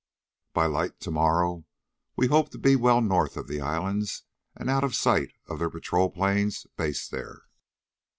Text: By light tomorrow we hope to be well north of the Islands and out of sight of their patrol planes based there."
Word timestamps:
By 0.53 0.65
light 0.65 0.99
tomorrow 0.99 1.63
we 2.15 2.25
hope 2.25 2.49
to 2.53 2.57
be 2.57 2.75
well 2.75 3.01
north 3.01 3.37
of 3.37 3.47
the 3.47 3.61
Islands 3.61 4.23
and 4.55 4.67
out 4.67 4.83
of 4.83 4.95
sight 4.95 5.29
of 5.45 5.59
their 5.59 5.69
patrol 5.69 6.09
planes 6.09 6.65
based 6.75 7.11
there." 7.11 7.43